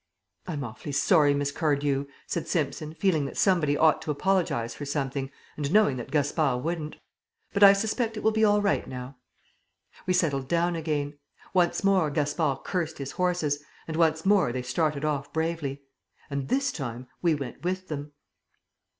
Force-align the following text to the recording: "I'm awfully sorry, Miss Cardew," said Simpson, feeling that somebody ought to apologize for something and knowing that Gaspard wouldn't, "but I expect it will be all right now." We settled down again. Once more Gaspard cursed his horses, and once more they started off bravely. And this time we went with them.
"I'm 0.47 0.63
awfully 0.63 0.93
sorry, 0.93 1.35
Miss 1.35 1.51
Cardew," 1.51 2.07
said 2.25 2.47
Simpson, 2.47 2.95
feeling 2.95 3.25
that 3.25 3.37
somebody 3.37 3.77
ought 3.77 4.01
to 4.01 4.09
apologize 4.09 4.73
for 4.73 4.83
something 4.83 5.29
and 5.55 5.71
knowing 5.71 5.97
that 5.97 6.09
Gaspard 6.09 6.63
wouldn't, 6.63 6.95
"but 7.53 7.61
I 7.61 7.69
expect 7.69 8.17
it 8.17 8.23
will 8.23 8.31
be 8.31 8.43
all 8.43 8.63
right 8.63 8.87
now." 8.87 9.17
We 10.07 10.13
settled 10.15 10.47
down 10.47 10.75
again. 10.75 11.19
Once 11.53 11.83
more 11.83 12.09
Gaspard 12.09 12.63
cursed 12.63 12.97
his 12.97 13.11
horses, 13.11 13.63
and 13.87 13.95
once 13.95 14.25
more 14.25 14.51
they 14.51 14.63
started 14.63 15.05
off 15.05 15.31
bravely. 15.31 15.83
And 16.31 16.47
this 16.49 16.71
time 16.71 17.05
we 17.21 17.35
went 17.35 17.61
with 17.63 17.87
them. 17.87 18.13